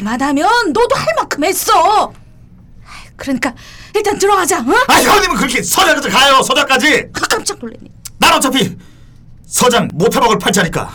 이만하면 0.00 0.72
너도 0.72 0.96
할 0.96 1.06
만큼 1.16 1.44
했어. 1.44 2.12
아이, 2.84 3.10
그러니까 3.16 3.54
일단 3.94 4.18
들어가자. 4.18 4.58
응? 4.66 4.74
아 4.88 4.94
형님은 4.94 5.36
그렇게 5.36 5.62
서장까지 5.62 6.08
가요 6.10 6.42
서장까지 6.42 7.04
아, 7.14 7.20
깜짝 7.28 7.58
놀랐네. 7.60 7.88
난 8.18 8.34
어차피 8.34 8.76
서장 9.46 9.88
못해먹을 9.94 10.38
판짜니까 10.38 10.90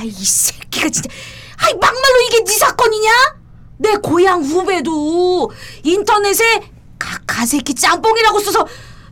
아이 0.00 0.08
이 0.08 0.12
새끼가 0.12 0.88
진짜 0.88 1.10
아이 1.58 1.74
막말로 1.74 2.20
이게 2.26 2.42
네 2.42 2.56
사건이냐? 2.56 3.10
내 3.76 3.96
고향 3.96 4.42
후배도 4.42 5.50
인터넷에 5.82 6.60
가 6.98 7.18
가새끼 7.26 7.74
짬뽕이라고 7.74 8.40
써서 8.40 8.66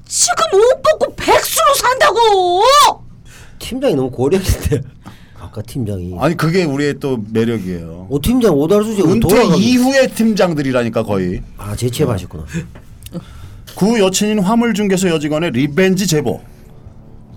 지금 0.07 0.45
옷 0.55 0.83
벗고 0.83 1.15
백수로 1.15 1.75
산다고 1.75 2.63
팀장이 3.59 3.95
너무 3.97 4.11
고령인데 4.11 4.81
아까 5.39 5.61
팀장이 5.61 6.17
아니 6.19 6.35
그게 6.35 6.65
우리의 6.65 6.99
또 7.01 7.19
매력이에요. 7.33 8.07
오 8.09 8.19
팀장 8.19 8.55
오달수지 8.55 9.03
은퇴 9.03 9.45
이후의 9.59 10.15
팀장들이라니까 10.15 11.03
거의. 11.03 11.43
아 11.59 11.77
재취업하셨구나. 11.77 12.47
구 13.75 14.01
여친인 14.01 14.39
화물중개소 14.39 15.11
여직원의 15.11 15.51
revenge 15.51 16.07
제보. 16.07 16.41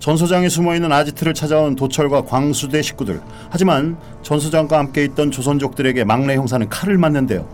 전 0.02 0.16
소장이 0.16 0.50
숨어있는 0.50 0.90
아지트를 0.90 1.32
찾아온 1.32 1.76
도철과 1.76 2.24
광수대 2.24 2.82
식구들. 2.82 3.20
하지만 3.50 3.96
전 4.24 4.40
소장과 4.40 4.76
함께 4.76 5.04
있던 5.04 5.30
조선족들에게 5.30 6.02
막내 6.02 6.34
형사는 6.34 6.68
칼을 6.68 6.98
맞는데요. 6.98 7.48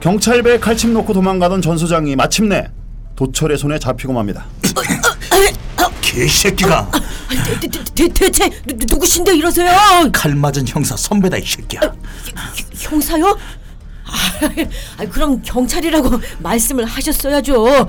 경찰배에 0.00 0.58
칼침 0.58 0.94
놓고 0.94 1.12
도망가던 1.12 1.60
전 1.60 1.76
소장이 1.76 2.16
마침내 2.16 2.68
도철의 3.14 3.58
손에 3.58 3.78
잡히고 3.78 4.14
맙니다. 4.14 4.46
개새끼가 6.00 6.90
대, 7.60 7.68
대, 7.68 7.84
대, 7.94 8.08
대체 8.08 8.48
누, 8.66 8.74
누구신데 8.88 9.36
이러세요? 9.36 9.70
칼 10.14 10.34
맞은 10.34 10.66
형사 10.66 10.96
선배다 10.96 11.36
이 11.36 11.44
새끼야 11.44 11.80
형사요? 12.72 13.36
아, 14.98 15.04
그럼 15.10 15.42
경찰이라고 15.42 16.10
말씀을 16.38 16.86
하셨어야죠. 16.86 17.86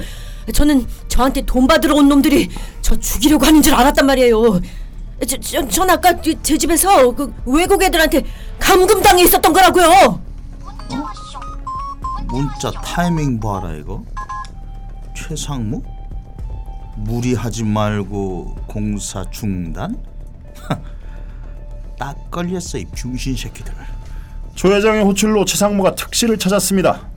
저는 0.53 0.85
저한테 1.07 1.43
돈 1.45 1.67
받으러 1.67 1.95
온 1.95 2.09
놈들이 2.09 2.49
저 2.83 2.99
죽이려고 2.99 3.45
하는 3.45 3.61
줄 3.63 3.73
알았단 3.73 4.05
말이에요. 4.05 4.59
저, 5.25 5.37
저, 5.39 5.67
전 5.67 5.89
아까 5.89 6.11
그- 6.19 6.39
제 6.43 6.57
집에서 6.57 7.11
그 7.15 7.33
외국 7.45 7.81
애들한테 7.81 8.23
감금당해 8.59 9.23
있었던 9.23 9.51
거라고요. 9.53 10.21
문자 12.27 12.71
타이밍 12.71 13.39
봐라 13.39 13.73
이거 13.73 14.03
최상무? 15.15 15.81
무리하지 16.97 17.63
말고 17.63 18.55
공사 18.67 19.23
중단? 19.31 19.95
딱 21.97 22.17
걸렸어 22.31 22.79
이 22.79 22.85
병신 22.85 23.35
새끼들 23.37 23.73
조 24.55 24.73
회장의 24.73 25.03
호출로 25.03 25.45
최상무가 25.45 25.95
특실을 25.95 26.37
찾았습니다. 26.37 27.07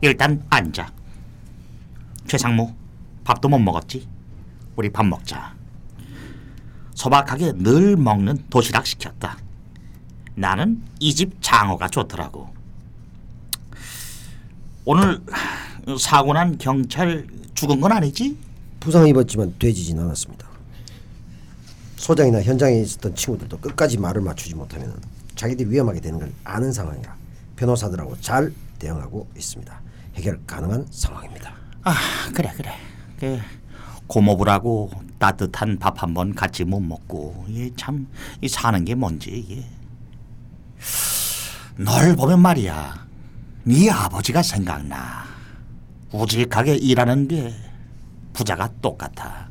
일단 0.00 0.42
앉아. 0.48 0.90
최상무, 2.26 2.72
밥도 3.30 3.48
못 3.48 3.60
먹었지? 3.60 4.08
우리 4.74 4.90
밥 4.90 5.06
먹자. 5.06 5.54
소박하게 6.94 7.52
늘 7.58 7.96
먹는 7.96 8.46
도시락 8.50 8.86
시켰다. 8.86 9.38
나는 10.34 10.82
이 10.98 11.14
집 11.14 11.34
장어가 11.40 11.86
좋더라고. 11.88 12.52
오늘 14.84 15.20
사고 16.00 16.32
난 16.32 16.58
경찰 16.58 17.28
죽은 17.54 17.80
건 17.80 17.92
아니지? 17.92 18.36
부상 18.80 19.06
입었지만 19.06 19.54
되지진 19.60 20.00
않았습니다. 20.00 20.48
소장이나 21.98 22.42
현장에 22.42 22.80
있었던 22.80 23.14
친구들도 23.14 23.58
끝까지 23.58 23.98
말을 23.98 24.22
맞추지 24.22 24.56
못하면 24.56 25.00
자기들이 25.36 25.70
위험하게 25.70 26.00
되는 26.00 26.18
걸 26.18 26.32
아는 26.42 26.72
상황이라 26.72 27.14
변호사들하고 27.54 28.20
잘 28.20 28.52
대응하고 28.80 29.28
있습니다. 29.36 29.80
해결 30.16 30.40
가능한 30.48 30.88
상황입니다. 30.90 31.54
아 31.84 31.94
그래 32.34 32.52
그래 32.56 32.72
그 33.20 33.38
고모부라고 34.06 34.90
따뜻한 35.18 35.78
밥 35.78 36.02
한 36.02 36.14
번 36.14 36.34
같이 36.34 36.64
못 36.64 36.80
먹고 36.80 37.44
이게 37.48 37.70
참이 37.76 38.06
사는 38.48 38.84
게 38.84 38.94
뭔지 38.94 39.30
이게. 39.30 39.64
널 41.76 42.16
보면 42.16 42.40
말이야 42.40 43.06
네 43.64 43.90
아버지가 43.90 44.42
생각나. 44.42 45.24
우직하게 46.12 46.76
일하는 46.76 47.28
게 47.28 47.54
부자가 48.32 48.68
똑같아. 48.80 49.48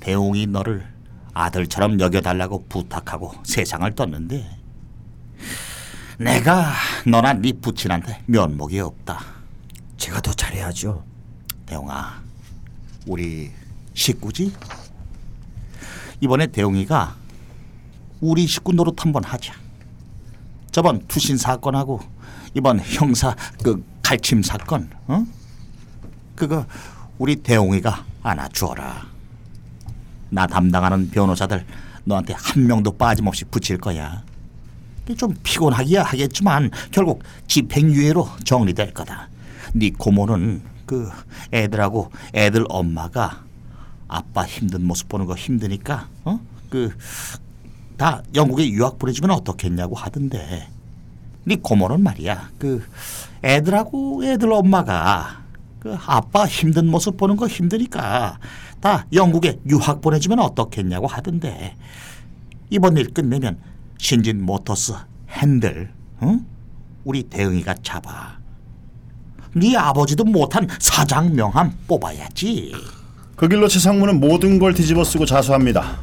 대웅이 0.00 0.46
너를 0.46 0.86
아들처럼 1.34 2.00
여겨달라고 2.00 2.66
부탁하고 2.68 3.32
세상을 3.44 3.94
떴는데 3.94 4.48
내가 6.18 6.72
너나 7.06 7.34
네 7.34 7.52
부친한테 7.52 8.22
면목이 8.26 8.80
없다. 8.80 9.20
제가 9.98 10.20
더 10.22 10.32
잘해야죠. 10.32 11.04
대웅아, 11.66 12.22
우리 13.06 13.50
식구지? 13.94 14.52
이번에 16.20 16.46
대웅이가 16.46 17.16
우리 18.20 18.46
식구 18.46 18.72
노릇 18.72 19.04
한번 19.04 19.24
하자. 19.24 19.52
저번 20.70 21.04
투신 21.08 21.36
사건하고 21.36 22.00
이번 22.54 22.80
형사 22.80 23.34
그 23.62 23.84
갈침 24.02 24.42
사건, 24.42 24.88
어? 25.08 25.26
그거 26.34 26.66
우리 27.18 27.36
대웅이가 27.36 28.04
안아주어라. 28.22 29.06
나 30.30 30.46
담당하는 30.46 31.10
변호사들 31.10 31.66
너한테 32.04 32.34
한 32.34 32.66
명도 32.66 32.96
빠짐없이 32.96 33.44
붙일 33.46 33.78
거야. 33.78 34.22
좀 35.16 35.34
피곤하기야 35.42 36.02
하겠지만 36.02 36.70
결국 36.90 37.22
집행유예로 37.46 38.28
정리될 38.44 38.92
거다. 38.92 39.28
네 39.72 39.90
고모는 39.90 40.62
그 40.86 41.10
애들하고 41.52 42.10
애들 42.34 42.64
엄마가 42.68 43.44
아빠 44.08 44.46
힘든 44.46 44.86
모습 44.86 45.08
보는 45.08 45.26
거 45.26 45.34
힘드니까 45.34 46.08
어? 46.24 46.40
그 46.70 46.96
다 47.96 48.22
영국에 48.34 48.68
유학 48.70 48.98
보내주면 48.98 49.30
어떻겠냐고 49.30 49.94
하던데 49.94 50.68
네 51.44 51.56
고모는 51.56 52.02
말이야 52.02 52.50
그 52.58 52.84
애들하고 53.42 54.24
애들 54.24 54.52
엄마가 54.52 55.44
그 55.78 55.96
아빠 56.06 56.46
힘든 56.46 56.86
모습 56.88 57.16
보는 57.16 57.36
거 57.36 57.46
힘드니까 57.46 58.38
다 58.80 59.06
영국에 59.12 59.60
유학 59.68 60.00
보내주면 60.02 60.40
어떻겠냐고 60.40 61.06
하던데 61.06 61.76
이번 62.68 62.96
일 62.96 63.14
끝내면 63.14 63.58
신진 63.98 64.44
모터스 64.44 64.92
핸들 65.30 65.90
응? 66.22 66.44
우리 67.04 67.22
대응이가 67.22 67.76
잡아 67.82 68.35
네 69.56 69.74
아버지도 69.74 70.22
못한 70.22 70.68
사장 70.78 71.34
명함 71.34 71.72
뽑아야지 71.88 72.74
그 73.36 73.48
길로 73.48 73.66
최상무는 73.68 74.20
모든 74.20 74.58
걸 74.58 74.74
뒤집어쓰고 74.74 75.24
자수합니다. 75.24 75.96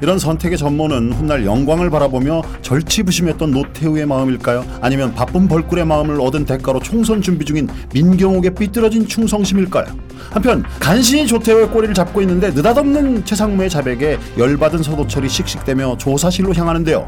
이런 0.00 0.18
선택의 0.18 0.56
전모는 0.56 1.12
훗날 1.12 1.44
영광을 1.44 1.90
바라보며 1.90 2.40
절치부심했던 2.62 3.50
노태우의 3.50 4.06
마음일까요? 4.06 4.64
아니면 4.80 5.14
바쁜 5.14 5.48
벌꿀의 5.48 5.84
마음을 5.84 6.18
얻은 6.18 6.46
대가로 6.46 6.80
총선 6.80 7.20
준비 7.20 7.44
중인 7.44 7.68
민경욱의 7.92 8.54
삐뚤어진 8.54 9.06
충성심일까요? 9.06 9.86
한편 10.30 10.64
간신히 10.80 11.26
조태우의 11.26 11.68
꼬리를 11.68 11.94
잡고 11.94 12.22
있는데 12.22 12.50
느닷없는 12.52 13.26
최상무의 13.26 13.68
자백에 13.68 14.18
열받은 14.38 14.82
서도철이 14.82 15.28
씩씩대며 15.28 15.98
조사실로 15.98 16.54
향하는데요. 16.54 17.06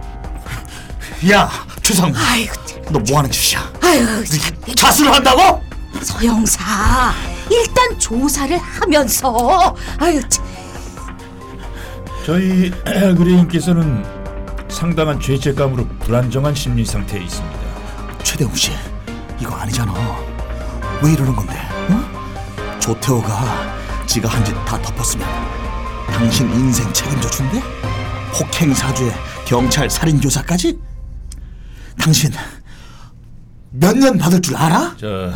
야 1.31 1.49
최상무 1.83 2.15
아이고, 2.19 2.53
너 2.91 2.99
뭐하는 2.99 3.31
짓이야 3.31 3.73
아이고, 3.83 4.25
참. 4.25 4.75
자수를 4.75 5.13
한다고? 5.13 5.70
서영사 6.03 7.13
일단 7.51 7.99
조사를 7.99 8.57
하면서 8.59 9.75
아유 9.99 10.21
참. 10.29 10.45
저희 12.25 12.73
의뢰인께서는 12.87 14.05
상당한 14.69 15.19
죄책감으로 15.21 15.87
불안정한 16.01 16.55
심리 16.55 16.85
상태에 16.85 17.23
있습니다. 17.23 17.59
최대웅 18.23 18.55
씨, 18.55 18.71
이거 19.41 19.55
아니잖아. 19.57 19.93
왜 21.03 21.13
이러는 21.13 21.35
건데? 21.35 21.55
응? 21.91 22.05
조태호가 22.79 24.07
지가 24.07 24.29
한 24.29 24.45
짓 24.45 24.53
다 24.65 24.81
덮었으면 24.81 25.27
당신 26.09 26.49
인생 26.53 26.93
책임져 26.93 27.29
준대? 27.31 27.61
폭행 28.33 28.73
사주에 28.75 29.13
경찰 29.47 29.89
살인 29.91 30.21
교사까지? 30.21 30.79
당신 31.99 32.31
몇 33.71 33.97
년 33.97 34.19
받을 34.19 34.41
줄 34.41 34.57
알아? 34.57 34.95
저 34.99 35.33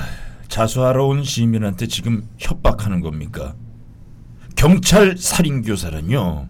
자수하러 0.59 1.07
온 1.07 1.25
시민한테 1.25 1.89
지금 1.89 2.29
협박하는 2.39 3.01
겁니까? 3.01 3.57
경찰 4.55 5.17
살인 5.19 5.63
교사란요. 5.63 6.47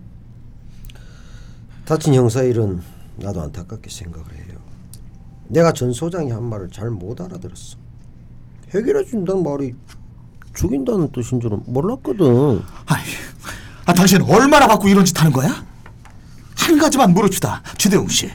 다친 1.86 2.12
형사 2.12 2.42
일은 2.42 2.82
나도 3.16 3.40
안타깝게 3.40 3.88
생각을 3.88 4.26
해요. 4.34 4.58
내가 5.48 5.72
전 5.72 5.90
소장이 5.94 6.30
한 6.32 6.44
말을 6.44 6.68
잘 6.68 6.90
못 6.90 7.18
알아들었어. 7.18 7.78
해결해 8.74 9.06
준다는 9.06 9.42
말이 9.42 9.74
죽인다는 10.54 11.10
뜻인 11.10 11.40
줄은 11.40 11.62
몰랐거든. 11.64 12.60
아니, 12.84 13.02
아 13.86 13.94
당신 13.94 14.20
얼마나 14.20 14.66
받고 14.68 14.86
이런 14.86 15.06
짓 15.06 15.18
하는 15.18 15.32
거야? 15.32 15.64
한 16.58 16.76
가지만 16.78 17.14
물어주다, 17.14 17.62
최대웅 17.78 18.08
씨. 18.08 18.30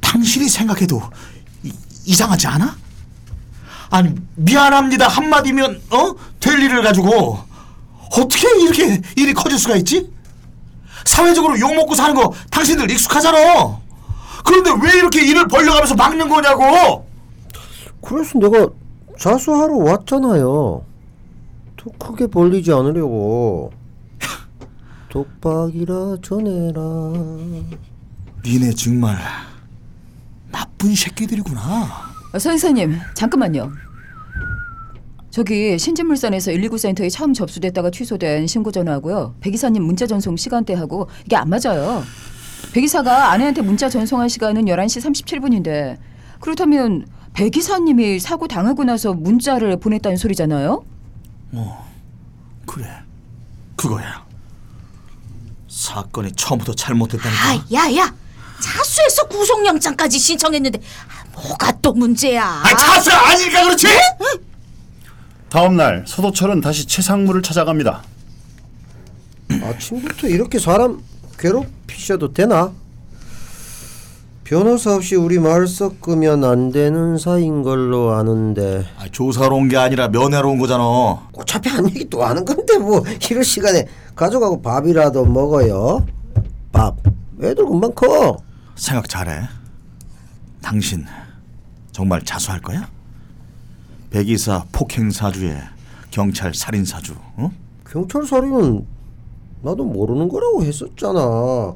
당신이 0.00 0.48
생각해도 0.48 1.02
이, 1.64 1.72
이상하지 2.04 2.46
않아? 2.46 2.81
아니 3.92 4.14
미안합니다 4.36 5.06
한마디면 5.06 5.82
어? 5.90 6.14
될 6.40 6.58
일을 6.60 6.82
가지고 6.82 7.38
어떻게 8.10 8.48
이렇게 8.62 9.02
일이 9.16 9.34
커질 9.34 9.58
수가 9.58 9.76
있지? 9.76 10.10
사회적으로 11.04 11.60
욕먹고 11.60 11.94
사는 11.94 12.14
거 12.14 12.32
당신들 12.50 12.90
익숙하잖아. 12.90 13.78
그런데 14.44 14.70
왜 14.82 14.98
이렇게 14.98 15.22
일을 15.26 15.46
벌려가면서 15.46 15.94
막는 15.94 16.28
거냐고? 16.28 17.06
그래서 18.00 18.38
내가 18.38 18.68
자수하러 19.18 19.76
왔잖아요. 19.76 20.84
더 21.76 21.90
크게 21.98 22.28
벌리지 22.28 22.72
않으려고. 22.72 23.72
독박이라 25.10 26.16
전해라. 26.22 26.80
니네 28.44 28.72
정말 28.72 29.18
나쁜 30.50 30.94
새끼들이구나. 30.94 32.12
어, 32.32 32.38
서 32.38 32.52
이사님 32.52 32.98
잠깐만요. 33.14 33.70
저기 35.36 35.78
신진물산에서 35.78 36.50
119 36.50 36.76
센터에 36.76 37.08
처음 37.08 37.32
접수됐다가 37.32 37.90
취소된 37.90 38.46
신고 38.46 38.70
전화하고요. 38.70 39.34
백 39.40 39.54
이사님 39.54 39.82
문자 39.82 40.06
전송 40.06 40.36
시간대하고 40.36 41.08
이게 41.24 41.36
안 41.36 41.48
맞아요. 41.48 42.04
백 42.74 42.84
이사가 42.84 43.32
아내한테 43.32 43.62
문자 43.62 43.88
전송한 43.88 44.28
시간은 44.28 44.66
11시 44.66 45.00
37분인데 45.24 45.96
그렇다면 46.38 47.06
백 47.32 47.56
이사님이 47.56 48.20
사고 48.20 48.46
당하고 48.46 48.84
나서 48.84 49.14
문자를 49.14 49.78
보냈다는 49.78 50.18
소리잖아요. 50.18 50.84
그래, 52.66 52.86
그거야. 53.74 54.26
사건이 55.66 56.32
처음부터 56.32 56.74
잘못됐다니까. 56.74 57.42
아, 57.48 57.64
야야 57.72 58.14
자수해서 58.60 59.26
구속영장까지 59.28 60.18
신청했는데 60.18 60.78
아, 60.78 61.24
뭐가 61.32 61.72
또 61.80 61.94
문제야? 61.94 62.44
아, 62.46 62.76
자수 62.76 63.10
아니니까 63.10 63.64
그렇지? 63.64 63.86
다음 65.52 65.76
날 65.76 66.02
서도철은 66.06 66.62
다시 66.62 66.86
최상무를 66.86 67.42
찾아갑니다. 67.42 68.02
아침부터 69.62 70.28
이렇게 70.28 70.58
사람 70.58 71.02
괴롭히셔도 71.38 72.32
되나? 72.32 72.72
변호사 74.44 74.94
없이 74.94 75.14
우리 75.14 75.38
말 75.38 75.66
섞으면 75.66 76.44
안 76.44 76.72
되는 76.72 77.18
사이인 77.18 77.62
걸로 77.62 78.12
아는데 78.14 78.86
아, 78.98 79.04
조사로 79.12 79.56
온 79.56 79.68
게 79.68 79.76
아니라 79.76 80.08
면회로 80.08 80.50
온 80.52 80.58
거잖아. 80.58 80.82
어차피 81.34 81.68
한 81.68 81.86
얘기 81.90 82.08
또 82.08 82.24
하는 82.24 82.44
건데 82.46 82.78
뭐 82.78 83.02
이럴 83.30 83.44
시간에 83.44 83.86
가져가고 84.16 84.62
밥이라도 84.62 85.26
먹어요. 85.26 86.06
밥. 86.72 86.96
애들 87.42 87.66
금방 87.66 87.92
커. 87.94 88.38
생각 88.74 89.06
잘해. 89.06 89.42
당신 90.62 91.04
정말 91.92 92.22
자수할 92.22 92.58
거야? 92.62 92.88
백이사 94.12 94.66
폭행 94.72 95.10
사주에 95.10 95.58
경찰 96.10 96.54
살인 96.54 96.84
사주. 96.84 97.14
어? 97.36 97.50
경찰 97.90 98.26
살인은 98.26 98.86
나도 99.62 99.84
모르는 99.84 100.28
거라고 100.28 100.62
했었잖아. 100.62 101.72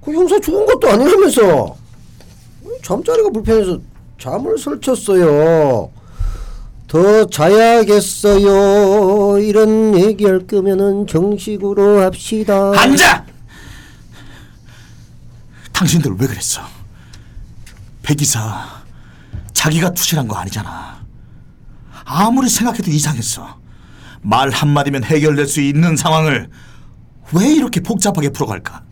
그 0.00 0.12
형사 0.12 0.38
죽은 0.40 0.66
것도 0.66 0.88
아니라면서. 0.90 1.76
잠자리가 2.82 3.30
불편해서 3.30 3.78
잠을 4.18 4.58
설쳤어요. 4.58 5.90
더 6.88 7.26
자야겠어요. 7.26 8.48
이런 9.38 9.96
얘기할 9.96 10.46
거면은 10.46 11.06
정식으로 11.06 12.00
합시다. 12.00 12.72
앉아! 12.76 13.26
당신들 15.72 16.16
왜 16.18 16.26
그랬어? 16.26 16.62
백이사 18.02 18.82
자기가 19.52 19.92
투실한 19.94 20.26
거 20.26 20.34
아니잖아. 20.36 21.05
아무리 22.06 22.48
생각해도 22.48 22.90
이상했어. 22.90 23.58
말 24.22 24.50
한마디면 24.50 25.04
해결될 25.04 25.46
수 25.46 25.60
있는 25.60 25.96
상황을 25.96 26.48
왜 27.32 27.48
이렇게 27.52 27.80
복잡하게 27.80 28.30
풀어갈까? 28.30 28.82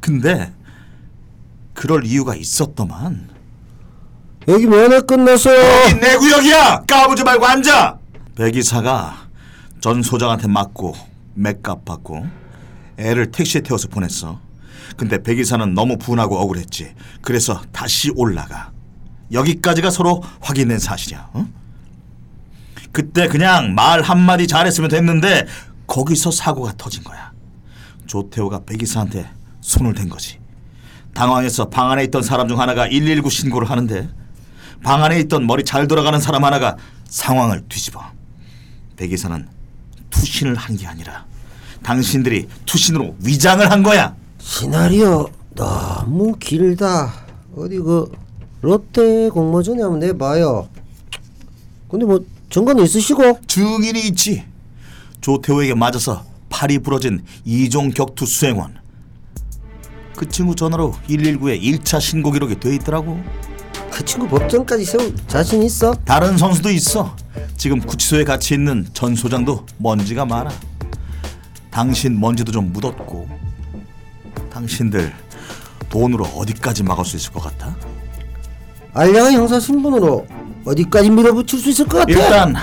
근데 0.00 0.52
그럴 1.74 2.04
이유가 2.04 2.36
있었더만. 2.36 3.28
여기 4.48 4.66
면회 4.66 5.00
끝났어. 5.00 5.50
여기 5.50 5.94
내 6.00 6.16
구역이야! 6.16 6.84
까부지 6.86 7.24
말고 7.24 7.44
앉아! 7.44 7.98
백이사가 8.36 9.26
전 9.80 10.02
소장한테 10.02 10.46
맞고 10.48 10.94
맥값 11.34 11.84
받고 11.84 12.26
애를 12.98 13.30
택시에 13.32 13.62
태워서 13.62 13.88
보냈어. 13.88 14.38
근데 14.96 15.22
백이사는 15.22 15.74
너무 15.74 15.98
분하고 15.98 16.38
억울했지. 16.38 16.94
그래서 17.22 17.60
다시 17.72 18.12
올라가. 18.14 18.70
여기까지가 19.32 19.90
서로 19.90 20.22
확인된 20.40 20.78
사실이야. 20.78 21.30
어? 21.32 21.46
그때 22.96 23.28
그냥 23.28 23.74
말 23.74 24.00
한마디 24.00 24.46
잘했으면 24.46 24.88
됐는데 24.88 25.46
거기서 25.86 26.30
사고가 26.30 26.72
터진 26.78 27.04
거야. 27.04 27.30
조태호가 28.06 28.60
백이사한테 28.64 29.28
손을 29.60 29.92
댄 29.92 30.08
거지. 30.08 30.38
당황해서 31.12 31.68
방 31.68 31.90
안에 31.90 32.04
있던 32.04 32.22
사람 32.22 32.48
중 32.48 32.58
하나가 32.58 32.88
119 32.88 33.28
신고를 33.28 33.68
하는데 33.68 34.08
방 34.82 35.04
안에 35.04 35.20
있던 35.20 35.46
머리 35.46 35.62
잘 35.62 35.86
돌아가는 35.86 36.18
사람 36.18 36.42
하나가 36.44 36.78
상황을 37.04 37.64
뒤집어. 37.68 38.02
백이사는 38.96 39.46
투신을 40.08 40.54
한 40.54 40.74
게 40.78 40.86
아니라 40.86 41.26
당신들이 41.82 42.48
투신으로 42.64 43.14
위장을 43.22 43.70
한 43.70 43.82
거야. 43.82 44.16
시나리오 44.38 45.28
너무 45.54 46.34
길다. 46.38 47.12
어디 47.54 47.76
그 47.76 48.10
롯데 48.62 49.28
공모전에 49.28 49.82
한번 49.82 49.98
내봐요. 50.00 50.70
근데 51.90 52.06
뭐 52.06 52.24
증거는 52.56 52.84
있으시고? 52.84 53.40
증인이 53.46 54.00
있지. 54.06 54.42
조태호에게 55.20 55.74
맞아서 55.74 56.24
팔이 56.48 56.78
부러진 56.78 57.22
이종 57.44 57.90
격투 57.90 58.24
수행원. 58.24 58.78
그 60.16 60.26
친구 60.26 60.54
전화로 60.54 60.94
119에 61.06 61.60
1차 61.60 62.00
신고 62.00 62.30
기록이 62.30 62.58
돼 62.58 62.74
있더라고. 62.76 63.20
그 63.90 64.02
친구 64.06 64.26
법정까지 64.26 64.86
세울 64.86 65.14
자신 65.26 65.62
있어? 65.64 65.92
다른 66.06 66.38
선수도 66.38 66.70
있어. 66.70 67.14
지금 67.58 67.78
구치소에 67.78 68.24
같이 68.24 68.54
있는 68.54 68.86
전 68.94 69.14
소장도 69.14 69.66
먼지가 69.76 70.24
많아. 70.24 70.50
당신 71.70 72.18
먼지도 72.18 72.52
좀 72.52 72.72
묻었고. 72.72 73.28
당신들 74.48 75.12
돈으로 75.90 76.24
어디까지 76.24 76.84
막을 76.84 77.04
수 77.04 77.16
있을 77.16 77.32
것 77.32 77.42
같아? 77.42 77.76
알량한 78.94 79.34
형사 79.34 79.60
신분으로 79.60 80.26
어디까지 80.66 81.10
밀어붙일 81.10 81.60
수 81.60 81.70
있을 81.70 81.86
것 81.86 81.98
같아? 81.98 82.10
일단 82.12 82.54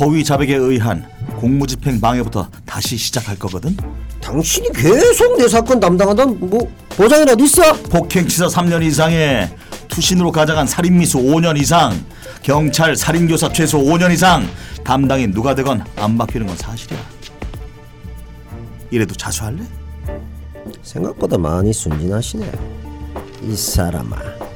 허위 0.00 0.22
자백에 0.22 0.54
의한 0.54 1.04
공무집행 1.36 2.00
방해부터 2.00 2.48
다시 2.64 2.96
시작할 2.96 3.38
거거든. 3.38 3.76
당신이 4.20 4.70
계속 4.72 5.38
내 5.38 5.48
사건 5.48 5.80
담당하던 5.80 6.38
뭐 6.40 6.70
보장이라도 6.90 7.44
있어? 7.44 7.72
폭행치사 7.84 8.46
3년 8.46 8.82
이상에 8.84 9.48
투신으로 9.88 10.32
가장한 10.32 10.66
살인미수 10.66 11.18
5년 11.18 11.58
이상, 11.58 11.92
경찰 12.42 12.94
살인교사 12.96 13.52
최소 13.52 13.78
5년 13.78 14.12
이상 14.12 14.46
담당이 14.84 15.28
누가 15.28 15.54
되건 15.54 15.84
안 15.96 16.18
바뀌는 16.18 16.46
건 16.46 16.56
사실이야. 16.56 16.98
이래도 18.90 19.14
자수할래? 19.14 19.62
생각보다 20.82 21.38
많이 21.38 21.72
순진하시네. 21.72 22.52
이 23.44 23.56
사람아. 23.56 24.47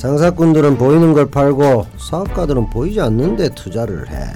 장사꾼들은 0.00 0.78
보이는 0.78 1.12
걸 1.12 1.30
팔고 1.30 1.86
사업가들은 1.98 2.70
보이지 2.70 3.02
않는데 3.02 3.50
투자를 3.50 4.10
해. 4.10 4.32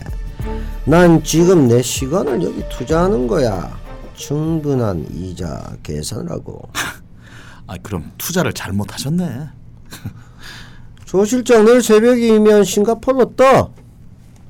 난 0.85 1.25
지금 1.25 1.69
내 1.69 1.81
시간을 1.81 2.43
여기 2.43 2.63
투자하는 2.69 3.27
거야. 3.27 3.75
충분한 4.15 5.07
이자 5.11 5.75
계산하고. 5.83 6.69
아 7.67 7.77
그럼 7.83 8.13
투자를 8.19 8.53
잘못하셨네. 8.53 9.49
조 11.07 11.25
실장 11.25 11.65
내일 11.65 11.81
새벽이면 11.83 12.65
싱가포르로 12.65 13.35
떠. 13.35 13.73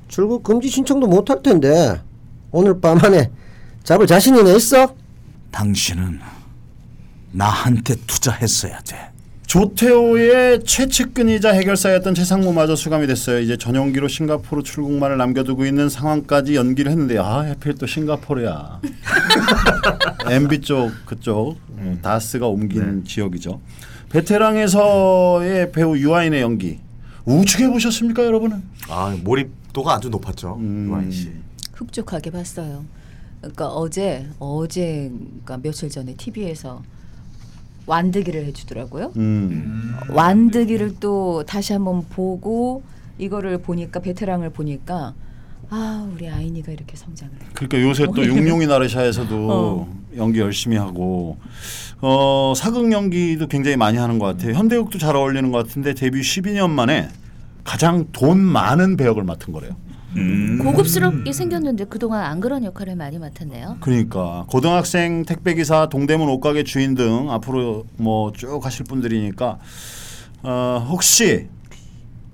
출국 0.09 0.43
금지 0.43 0.67
신청도 0.67 1.07
못 1.07 1.29
할 1.29 1.41
텐데 1.41 2.01
오늘 2.51 2.81
밤 2.81 2.99
안에 3.01 3.31
잡을 3.85 4.05
자신이나 4.05 4.49
있어? 4.51 4.93
당신은 5.51 6.19
나한테 7.31 7.95
투자했어야 8.05 8.81
돼. 8.81 9.14
조태호의 9.47 10.63
최측근이자 10.63 11.51
해결사였던 11.51 12.15
최상무마저 12.15 12.75
수감이 12.75 13.05
됐어요. 13.07 13.39
이제 13.39 13.55
전용기로 13.57 14.07
싱가포르 14.07 14.63
출국만을 14.63 15.17
남겨두고 15.17 15.65
있는 15.65 15.87
상황까지 15.87 16.55
연기를 16.55 16.91
했는데 16.91 17.17
아 17.19 17.45
하필 17.49 17.75
또 17.75 17.85
싱가포르야. 17.85 18.81
MB 20.29 20.61
쪽 20.61 20.91
그쪽 21.05 21.57
음, 21.77 21.99
다스가 22.01 22.47
옮긴 22.47 23.03
지역이죠. 23.05 23.61
베테랑에서의 24.09 25.71
배우 25.71 25.95
유아인의 25.97 26.41
연기 26.41 26.79
우측해 27.25 27.69
보셨습니까, 27.69 28.23
여러분은? 28.25 28.61
아 28.89 29.15
몰입도가 29.23 29.95
아주 29.95 30.09
높았죠 30.09 30.55
음. 30.59 30.87
유아인 30.89 31.11
씨. 31.11 31.31
흡족하게 31.73 32.31
봤어요. 32.31 32.83
그러니까 33.41 33.67
어제 33.67 34.27
어제가 34.39 35.57
며칠 35.61 35.89
전에 35.89 36.15
TV에서 36.15 36.81
완드기를 37.85 38.45
해주더라고요. 38.45 39.13
음. 39.17 39.95
완드기를 40.09 40.95
또 40.99 41.43
다시 41.45 41.73
한번 41.73 42.03
보고 42.09 42.83
이거를 43.17 43.59
보니까 43.59 43.99
베테랑을 43.99 44.49
보니까 44.49 45.13
아 45.69 46.07
우리 46.13 46.29
아이니가 46.29 46.71
이렇게 46.71 46.95
성장을 46.95 47.33
해. 47.33 47.39
그러니까 47.53 47.81
요새 47.81 48.05
또 48.15 48.25
육룡이 48.25 48.67
나르샤에서도 48.67 49.47
어. 49.51 50.05
연기 50.17 50.39
열심히 50.39 50.77
하고 50.77 51.37
어, 52.01 52.53
사극 52.55 52.91
연기도 52.91 53.47
굉장히 53.47 53.77
많이 53.77 53.97
하는 53.97 54.19
것 54.19 54.25
같아요. 54.25 54.53
현대극도 54.53 54.97
잘 54.99 55.15
어울리는 55.15 55.51
것 55.51 55.65
같은데 55.65 55.93
데뷔 55.93 56.21
12년 56.21 56.69
만에 56.69 57.09
가장 57.63 58.05
돈 58.11 58.39
많은 58.39 58.95
배역을 58.95 59.23
맡은 59.23 59.53
거래요. 59.53 59.75
고급스럽게 60.63 61.31
생겼는데 61.33 61.85
그동안 61.85 62.23
안 62.23 62.39
그런 62.39 62.63
역할을 62.63 62.95
많이 62.95 63.19
맡았네요. 63.19 63.77
그러니까 63.81 64.45
고등학생 64.47 65.25
택배기사 65.25 65.89
동대문 65.89 66.29
옷가게 66.29 66.63
주인 66.63 66.95
등 66.95 67.29
앞으로 67.31 67.85
뭐 67.97 68.31
쭉 68.33 68.63
하실 68.65 68.85
분들이니까 68.85 69.59
어, 70.43 70.87
혹시 70.89 71.47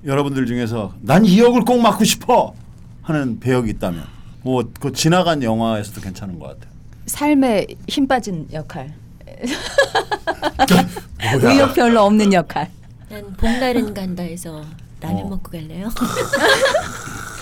여러분들 0.06 0.46
중에서 0.46 0.94
난 1.02 1.26
이 1.26 1.40
역을 1.40 1.64
꼭 1.66 1.80
맡고 1.82 2.04
싶어 2.04 2.54
하는 3.02 3.40
배역이 3.40 3.70
있다면 3.72 4.04
뭐 4.44 4.64
그 4.80 4.92
지나간 4.92 5.42
영화에서도 5.44 6.02
괜찮은 6.02 6.40
것 6.40 6.48
같아요. 6.48 6.72
삶에 7.08 7.66
힘 7.88 8.08
빠진 8.08 8.48
역할. 8.54 8.94
의욕 11.44 11.74
별로 11.74 12.02
없는 12.04 12.32
역할. 12.34 12.70
난 13.10 13.34
봄날은 13.38 13.94
간다해서 13.94 14.62
라면 15.02 15.26
어. 15.26 15.30
먹고 15.30 15.52
갈래요? 15.52 15.90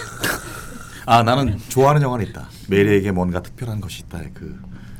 아 1.10 1.24
나는 1.24 1.58
좋아하는 1.70 2.04
영화는 2.04 2.28
있다. 2.28 2.50
메리에게 2.68 3.12
뭔가 3.12 3.42
특별한 3.42 3.82
것이 3.82 4.04
있다. 4.06 4.22
그 4.34 4.60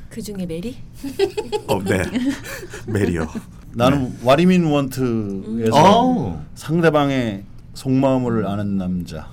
그 0.10 0.24
중에 0.24 0.44
메리? 0.48 0.76
어, 1.68 1.82
네. 1.84 2.02
메리요. 2.88 3.28
나는 3.76 4.18
와리민 4.24 4.66
원트에서 4.66 5.72
어. 5.76 6.46
상대방의 6.56 7.44
속마음을 7.76 8.48
아는 8.48 8.78
남자. 8.78 9.28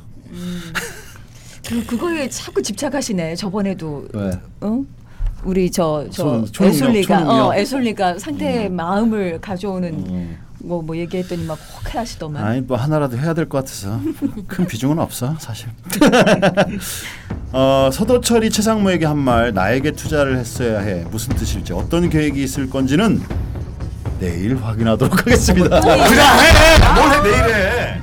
그 1.67 1.85
그거에 1.87 2.29
자꾸 2.29 2.63
집착하시네. 2.63 3.37
저번에도 3.37 4.07
왜? 4.13 4.39
어? 4.61 4.85
우리 5.45 5.71
저저 5.71 6.45
애솔리가. 6.61 7.47
어 7.49 7.55
애솔리가 7.55 8.19
상대의 8.19 8.71
마음을 8.71 9.41
가져오는 9.41 9.95
음. 9.95 10.39
뭐 10.67 10.83
뭐 10.83 10.97
얘기했더니 10.97 11.45
막 11.45 11.59
혹해 11.85 11.99
하시더만. 11.99 12.43
아니 12.45 12.61
뭐 12.61 12.77
하나라도 12.77 13.17
해야 13.19 13.33
될 13.35 13.49
것 13.49 13.59
같아서 13.65 14.01
큰 14.47 14.67
비중은 14.67 14.99
없어 14.99 15.35
사실. 15.39 15.69
어, 17.53 17.89
서도철이 17.93 18.51
최상무에게 18.51 19.07
한 19.07 19.17
말 19.19 19.53
나에게 19.55 19.93
투자를 19.93 20.37
했어야 20.39 20.81
해 20.81 21.05
무슨 21.11 21.35
뜻일지 21.37 21.73
어떤 21.73 22.09
계획이 22.11 22.43
있을 22.43 22.69
건지는 22.69 23.23
내일 24.21 24.57
확인하도록 24.63 25.19
하겠습니다. 25.21 25.81
그래 25.81 25.93
해! 26.01 26.95
뭘해 26.95 27.23
내일 27.23 27.55
해! 27.55 28.03